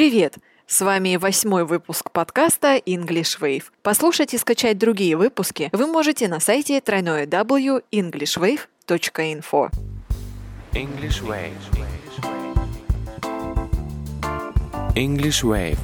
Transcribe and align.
Привет! 0.00 0.38
С 0.66 0.80
вами 0.80 1.16
восьмой 1.16 1.66
выпуск 1.66 2.10
подкаста 2.10 2.78
English 2.78 3.38
Wave. 3.38 3.64
Послушать 3.82 4.32
и 4.32 4.38
скачать 4.38 4.78
другие 4.78 5.14
выпуски 5.14 5.68
вы 5.72 5.86
можете 5.86 6.26
на 6.26 6.40
сайте 6.40 6.78
www.englishwave.info. 6.78 9.70
English 10.72 11.22
Wave. 11.22 11.52
English 14.94 15.44
Wave. 15.44 15.76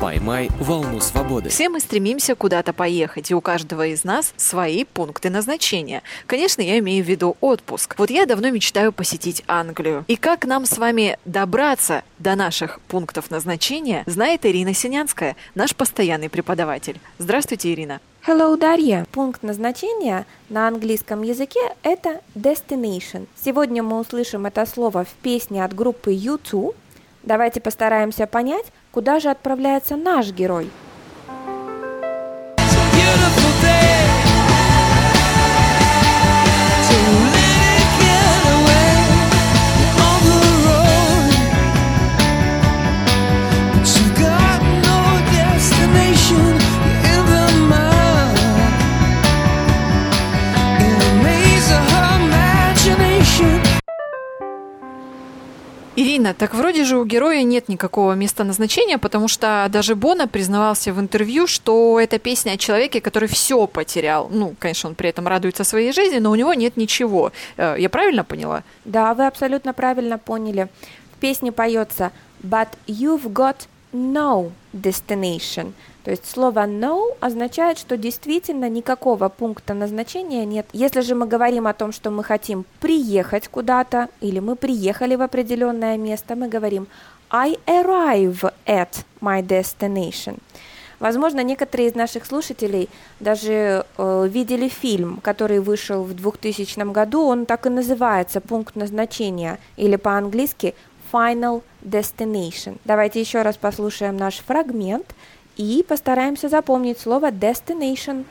Поймай 0.00 0.48
волну 0.58 0.98
свободы. 1.00 1.50
Все 1.50 1.68
мы 1.68 1.78
стремимся 1.78 2.34
куда-то 2.34 2.72
поехать, 2.72 3.30
и 3.30 3.34
у 3.34 3.42
каждого 3.42 3.86
из 3.86 4.02
нас 4.02 4.32
свои 4.38 4.84
пункты 4.84 5.28
назначения. 5.28 6.02
Конечно, 6.24 6.62
я 6.62 6.78
имею 6.78 7.04
в 7.04 7.06
виду 7.06 7.36
отпуск. 7.42 7.96
Вот 7.98 8.08
я 8.08 8.24
давно 8.24 8.48
мечтаю 8.48 8.92
посетить 8.92 9.44
Англию. 9.46 10.06
И 10.08 10.16
как 10.16 10.46
нам 10.46 10.64
с 10.64 10.78
вами 10.78 11.18
добраться 11.26 12.02
до 12.18 12.34
наших 12.34 12.80
пунктов 12.88 13.30
назначения, 13.30 14.02
знает 14.06 14.46
Ирина 14.46 14.72
Синянская, 14.72 15.36
наш 15.54 15.76
постоянный 15.76 16.30
преподаватель. 16.30 16.98
Здравствуйте, 17.18 17.70
Ирина. 17.70 18.00
Hello, 18.26 18.56
Дарья. 18.56 19.06
Пункт 19.12 19.42
назначения 19.42 20.24
на 20.48 20.66
английском 20.68 21.20
языке– 21.20 21.60
это 21.82 22.22
destination. 22.34 23.26
Сегодня 23.34 23.82
мы 23.82 23.98
услышим 23.98 24.46
это 24.46 24.64
слово 24.64 25.04
в 25.04 25.10
песне 25.22 25.62
от 25.62 25.74
группы 25.74 26.14
U2. 26.14 26.74
Давайте 27.22 27.60
постараемся 27.60 28.26
понять, 28.26 28.66
куда 28.92 29.20
же 29.20 29.30
отправляется 29.30 29.96
наш 29.96 30.32
герой. 30.32 30.70
Ирина, 55.96 56.34
так 56.34 56.54
вроде 56.54 56.84
же 56.84 56.96
у 56.98 57.04
героя 57.04 57.42
нет 57.42 57.68
никакого 57.68 58.12
места 58.14 58.44
назначения, 58.44 58.96
потому 58.96 59.26
что 59.28 59.66
даже 59.70 59.94
Бона 59.96 60.28
признавался 60.28 60.92
в 60.92 61.00
интервью, 61.00 61.46
что 61.46 61.98
это 61.98 62.18
песня 62.18 62.52
о 62.52 62.56
человеке, 62.56 63.00
который 63.00 63.28
все 63.28 63.66
потерял. 63.66 64.28
Ну, 64.30 64.54
конечно, 64.58 64.88
он 64.88 64.94
при 64.94 65.08
этом 65.10 65.26
радуется 65.26 65.64
своей 65.64 65.92
жизни, 65.92 66.18
но 66.18 66.30
у 66.30 66.36
него 66.36 66.54
нет 66.54 66.76
ничего. 66.76 67.32
Э, 67.56 67.74
Я 67.78 67.88
правильно 67.90 68.22
поняла? 68.24 68.62
Да, 68.84 69.14
вы 69.14 69.26
абсолютно 69.26 69.72
правильно 69.74 70.16
поняли. 70.16 70.68
В 71.16 71.20
песне 71.20 71.50
поется 71.50 72.12
«But 72.42 72.68
you've 72.86 73.24
got 73.32 73.56
no 73.92 74.52
destination». 74.72 75.72
То 76.04 76.10
есть 76.10 76.28
слово 76.28 76.66
«no» 76.66 77.16
означает, 77.20 77.78
что 77.78 77.96
действительно 77.96 78.68
никакого 78.68 79.28
пункта 79.28 79.74
назначения 79.74 80.46
нет. 80.46 80.66
Если 80.72 81.02
же 81.02 81.14
мы 81.14 81.26
говорим 81.26 81.66
о 81.66 81.74
том, 81.74 81.92
что 81.92 82.10
мы 82.10 82.24
хотим 82.24 82.64
приехать 82.80 83.48
куда-то, 83.48 84.08
или 84.20 84.38
мы 84.38 84.56
приехали 84.56 85.14
в 85.14 85.22
определенное 85.22 85.98
место, 85.98 86.36
мы 86.36 86.48
говорим 86.48 86.86
«I 87.30 87.58
arrive 87.66 88.50
at 88.66 89.04
my 89.20 89.42
destination». 89.42 90.38
Возможно, 91.00 91.40
некоторые 91.42 91.88
из 91.88 91.94
наших 91.94 92.26
слушателей 92.26 92.90
даже 93.20 93.86
э, 93.96 94.28
видели 94.28 94.68
фильм, 94.68 95.18
который 95.22 95.58
вышел 95.58 96.04
в 96.04 96.14
2000 96.14 96.92
году. 96.92 97.24
Он 97.24 97.46
так 97.46 97.64
и 97.66 97.70
называется 97.70 98.42
«Пункт 98.42 98.76
назначения» 98.76 99.58
или 99.78 99.96
по-английски 99.96 100.74
«Final 101.10 101.62
Destination». 101.82 102.76
Давайте 102.84 103.18
еще 103.18 103.40
раз 103.40 103.56
послушаем 103.56 104.18
наш 104.18 104.36
фрагмент 104.40 105.14
и 105.56 105.84
постараемся 105.86 106.48
запомнить 106.48 106.98
слово 106.98 107.30
«destination». 107.30 108.24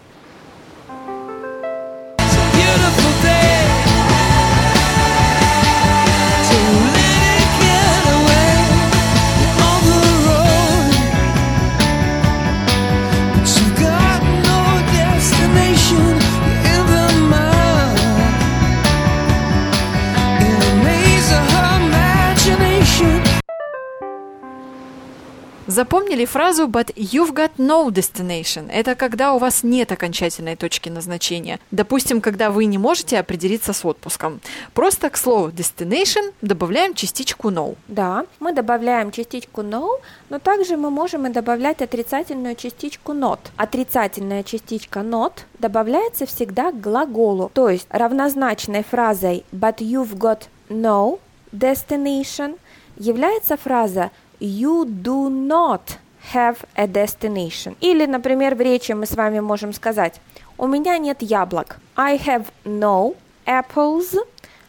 Запомнили 25.70 26.26
фразу 26.26 26.68
«but 26.68 26.92
you've 26.96 27.32
got 27.32 27.52
no 27.58 27.92
destination»? 27.92 28.72
Это 28.72 28.96
когда 28.96 29.34
у 29.36 29.38
вас 29.38 29.62
нет 29.62 29.92
окончательной 29.92 30.56
точки 30.56 30.90
назначения. 30.90 31.60
Допустим, 31.70 32.22
когда 32.22 32.50
вы 32.50 32.66
не 32.66 32.80
можете 32.80 33.20
определиться 33.20 33.72
с 33.72 33.86
отпуском. 33.86 34.42
Просто 34.74 35.12
к 35.12 35.18
слову 35.18 35.50
destination 35.50 36.34
добавляем 36.42 36.96
частичку 36.96 37.52
no. 37.52 37.76
Да, 37.88 38.26
мы 38.40 38.52
добавляем 38.52 39.12
частичку 39.12 39.62
no, 39.62 40.00
но 40.30 40.40
также 40.40 40.76
мы 40.76 40.90
можем 40.90 41.28
и 41.28 41.30
добавлять 41.30 41.84
отрицательную 41.84 42.56
частичку 42.56 43.12
not. 43.12 43.40
Отрицательная 43.56 44.42
частичка 44.42 45.02
not 45.02 45.34
добавляется 45.60 46.26
всегда 46.26 46.72
к 46.72 46.82
глаголу, 46.82 47.52
то 47.54 47.70
есть 47.70 47.86
равнозначной 47.92 48.84
фразой 48.84 49.46
but 49.52 49.78
you've 49.78 50.18
got 50.18 50.48
no 50.70 51.20
destination 51.52 52.58
является 52.98 53.56
фраза 53.56 54.10
you 54.40 54.86
do 54.86 55.30
not 55.30 55.98
have 56.34 56.58
a 56.76 56.88
destination. 56.88 57.76
Или, 57.82 58.06
например, 58.06 58.56
в 58.56 58.62
речи 58.62 58.92
мы 58.92 59.06
с 59.06 59.16
вами 59.16 59.40
можем 59.40 59.74
сказать 59.74 60.22
у 60.60 60.68
меня 60.68 60.98
нет 60.98 61.22
яблок. 61.22 61.78
I 61.96 62.18
have 62.18 62.48
no 62.66 63.16
apples. 63.46 64.16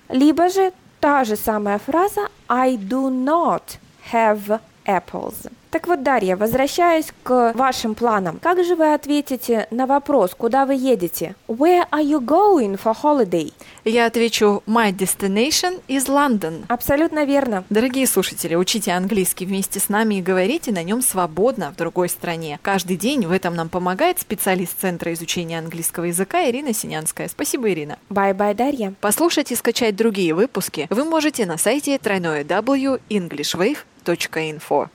Либо 0.08 0.48
же 0.48 0.72
та 1.00 1.24
же 1.24 1.36
самая 1.36 1.78
фраза 1.78 2.28
I 2.48 2.76
do 2.76 3.10
not 3.10 3.78
have 4.12 4.60
apples. 4.86 5.50
Так 5.70 5.86
вот, 5.86 6.02
Дарья, 6.02 6.36
возвращаясь 6.36 7.12
к 7.22 7.52
вашим 7.54 7.94
планам, 7.94 8.38
как 8.42 8.64
же 8.64 8.74
вы 8.74 8.92
ответите 8.92 9.66
на 9.70 9.86
вопрос, 9.86 10.34
куда 10.34 10.64
вы 10.66 10.74
едете? 10.74 11.34
Where 11.48 11.88
are 11.90 12.02
you 12.02 12.20
going 12.20 12.76
for 12.76 12.94
holiday? 12.94 13.52
Я 13.84 14.06
отвечу 14.06 14.62
«My 14.66 14.94
destination 14.94 15.82
is 15.88 16.06
London». 16.06 16.64
Абсолютно 16.68 17.24
верно. 17.24 17.64
Дорогие 17.70 18.06
слушатели, 18.06 18.54
учите 18.54 18.92
английский 18.92 19.46
вместе 19.46 19.80
с 19.80 19.88
нами 19.88 20.16
и 20.16 20.22
говорите 20.22 20.70
на 20.70 20.82
нем 20.82 21.00
свободно 21.00 21.72
в 21.72 21.76
другой 21.76 22.10
стране. 22.10 22.58
Каждый 22.62 22.96
день 22.96 23.26
в 23.26 23.32
этом 23.32 23.54
нам 23.54 23.70
помогает 23.70 24.20
специалист 24.20 24.78
Центра 24.78 25.14
изучения 25.14 25.58
английского 25.58 26.04
языка 26.04 26.46
Ирина 26.48 26.74
Синянская. 26.74 27.28
Спасибо, 27.28 27.70
Ирина. 27.70 27.96
Bye-bye, 28.10 28.54
Дарья. 28.54 28.92
Послушать 29.00 29.50
и 29.50 29.56
скачать 29.56 29.96
другие 29.96 30.34
выпуски 30.34 30.86
вы 30.90 31.04
можете 31.04 31.46
на 31.46 31.56
сайте 31.56 31.96
www.englishwave.info. 31.96 34.88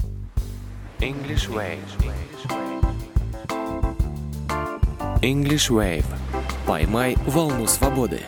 English 0.99 1.49
Wave. 1.49 1.79
English 5.21 5.71
Wave. 5.71 6.05
Поймай 6.67 7.15
волну 7.25 7.65
свободы. 7.67 8.21